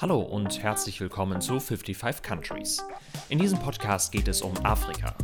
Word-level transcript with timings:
Hallo 0.00 0.20
und 0.20 0.62
herzlich 0.62 1.00
willkommen 1.00 1.40
zu 1.40 1.58
55 1.58 2.22
Countries. 2.22 2.82
In 3.28 3.38
diesem 3.38 3.58
Podcast 3.58 4.12
geht 4.12 4.28
es 4.28 4.40
um 4.40 4.54
Afrika. 4.64 5.14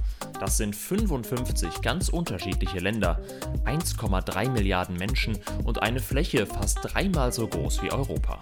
Das 0.41 0.59
sind 0.59 0.77
55 0.77 1.81
ganz 1.83 2.09
unterschiedliche 2.09 2.81
Länder, 2.81 3.23
1,3 3.65 4.51
Milliarden 4.51 4.97
Menschen 4.97 5.39
und 5.65 5.83
eine 5.83 6.01
Fläche 6.01 6.47
fast 6.47 6.81
dreimal 6.83 7.33
so 7.33 7.47
groß 7.47 7.83
wie 7.83 7.93
Europa. 7.93 8.39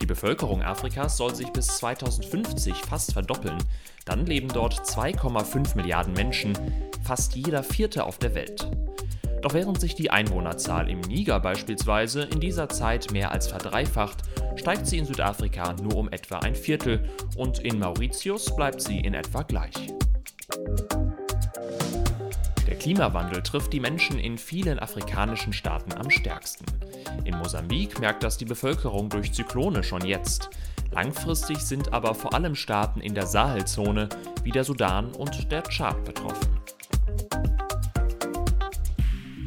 Die 0.00 0.06
Bevölkerung 0.06 0.62
Afrikas 0.62 1.16
soll 1.16 1.34
sich 1.34 1.50
bis 1.50 1.66
2050 1.78 2.76
fast 2.76 3.14
verdoppeln. 3.14 3.58
Dann 4.04 4.26
leben 4.26 4.48
dort 4.48 4.74
2,5 4.74 5.76
Milliarden 5.76 6.12
Menschen, 6.12 6.56
fast 7.02 7.34
jeder 7.34 7.64
vierte 7.64 8.04
auf 8.04 8.18
der 8.18 8.34
Welt. 8.34 8.70
Doch 9.42 9.54
während 9.54 9.80
sich 9.80 9.94
die 9.94 10.10
Einwohnerzahl 10.10 10.90
im 10.90 11.00
Niger 11.00 11.40
beispielsweise 11.40 12.22
in 12.22 12.40
dieser 12.40 12.68
Zeit 12.68 13.12
mehr 13.12 13.30
als 13.30 13.46
verdreifacht, 13.46 14.22
steigt 14.56 14.86
sie 14.86 14.98
in 14.98 15.06
Südafrika 15.06 15.74
nur 15.74 15.96
um 15.96 16.08
etwa 16.10 16.38
ein 16.38 16.54
Viertel 16.54 17.08
und 17.36 17.60
in 17.60 17.78
Mauritius 17.78 18.54
bleibt 18.56 18.80
sie 18.80 18.98
in 18.98 19.14
etwa 19.14 19.42
gleich. 19.42 19.74
Der 22.66 22.76
Klimawandel 22.76 23.42
trifft 23.42 23.72
die 23.72 23.80
Menschen 23.80 24.18
in 24.18 24.38
vielen 24.38 24.78
afrikanischen 24.78 25.52
Staaten 25.52 25.92
am 25.94 26.10
stärksten. 26.10 26.66
In 27.24 27.36
Mosambik 27.38 27.98
merkt 28.00 28.22
das 28.22 28.36
die 28.36 28.44
Bevölkerung 28.44 29.08
durch 29.08 29.32
Zyklone 29.32 29.82
schon 29.82 30.04
jetzt. 30.04 30.50
Langfristig 30.92 31.58
sind 31.58 31.92
aber 31.92 32.14
vor 32.14 32.34
allem 32.34 32.54
Staaten 32.54 33.00
in 33.00 33.14
der 33.14 33.26
Sahelzone 33.26 34.08
wie 34.42 34.50
der 34.50 34.64
Sudan 34.64 35.12
und 35.12 35.50
der 35.52 35.62
Tschad 35.62 36.04
betroffen. 36.04 36.48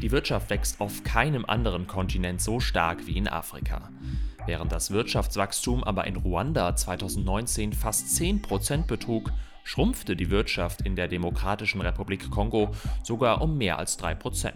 Die 0.02 0.12
Wirtschaft 0.12 0.50
wächst 0.50 0.82
auf 0.82 1.04
keinem 1.04 1.46
anderen 1.46 1.86
Kontinent 1.86 2.41
so 2.41 2.60
stark 2.60 3.05
wie 3.05 3.18
in 3.18 3.28
Afrika. 3.28 3.91
Während 4.48 4.72
das 4.72 4.90
Wirtschaftswachstum 4.90 5.84
aber 5.84 6.07
in 6.07 6.16
Ruanda 6.16 6.76
2019 6.76 7.74
fast 7.74 8.07
10% 8.07 8.88
betrug, 8.88 9.32
schrumpfte 9.63 10.16
die 10.16 10.32
Wirtschaft 10.32 10.82
in 10.82 10.96
der 10.96 11.07
Demokratischen 11.07 11.82
Republik 11.82 12.32
Kongo 12.32 12.72
sogar 13.04 13.41
um 13.41 13.60
mehr 13.60 13.77
als 13.77 13.99
3%. 13.99 14.52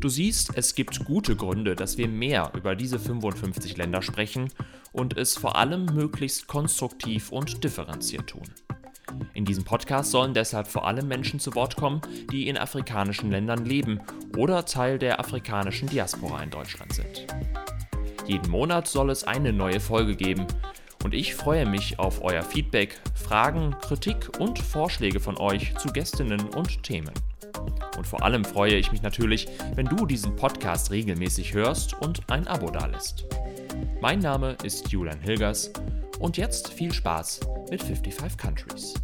Du 0.00 0.08
siehst, 0.08 0.56
es 0.56 0.74
gibt 0.74 1.04
gute 1.04 1.36
Gründe, 1.36 1.76
dass 1.76 1.96
wir 1.96 2.08
mehr 2.08 2.50
über 2.54 2.74
diese 2.74 2.98
55 2.98 3.76
Länder 3.76 4.02
sprechen 4.02 4.48
und 4.92 5.16
es 5.16 5.36
vor 5.36 5.56
allem 5.56 5.84
möglichst 5.84 6.48
konstruktiv 6.48 7.30
und 7.30 7.62
differenziert 7.62 8.28
tun. 8.28 8.48
In 9.34 9.44
diesem 9.44 9.64
Podcast 9.64 10.10
sollen 10.10 10.34
deshalb 10.34 10.68
vor 10.68 10.86
allem 10.86 11.08
Menschen 11.08 11.40
zu 11.40 11.54
Wort 11.54 11.76
kommen, 11.76 12.00
die 12.30 12.48
in 12.48 12.58
afrikanischen 12.58 13.30
Ländern 13.30 13.64
leben 13.64 14.00
oder 14.36 14.64
Teil 14.64 14.98
der 14.98 15.20
afrikanischen 15.20 15.88
Diaspora 15.88 16.42
in 16.42 16.50
Deutschland 16.50 16.92
sind. 16.92 17.26
Jeden 18.26 18.50
Monat 18.50 18.86
soll 18.86 19.10
es 19.10 19.24
eine 19.24 19.52
neue 19.52 19.80
Folge 19.80 20.14
geben 20.14 20.46
und 21.04 21.14
ich 21.14 21.34
freue 21.34 21.66
mich 21.66 21.98
auf 21.98 22.22
euer 22.22 22.42
Feedback, 22.42 23.00
Fragen, 23.14 23.74
Kritik 23.80 24.38
und 24.38 24.58
Vorschläge 24.58 25.20
von 25.20 25.38
euch 25.38 25.74
zu 25.76 25.88
Gästinnen 25.88 26.40
und 26.50 26.82
Themen. 26.82 27.14
Und 27.96 28.06
vor 28.06 28.22
allem 28.22 28.44
freue 28.44 28.76
ich 28.76 28.92
mich 28.92 29.02
natürlich, 29.02 29.48
wenn 29.74 29.86
du 29.86 30.06
diesen 30.06 30.36
Podcast 30.36 30.90
regelmäßig 30.90 31.54
hörst 31.54 31.94
und 32.00 32.30
ein 32.30 32.46
Abo 32.46 32.70
dalässt. 32.70 33.24
Mein 34.00 34.18
Name 34.20 34.56
ist 34.62 34.90
Julian 34.92 35.20
Hilgers 35.20 35.72
und 36.18 36.36
jetzt 36.36 36.72
viel 36.72 36.92
Spaß 36.92 37.40
mit 37.70 37.82
55 37.82 38.36
Countries. 38.38 38.94